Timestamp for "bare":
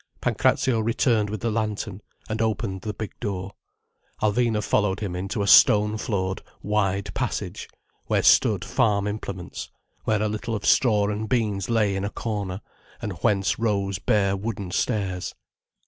13.99-14.35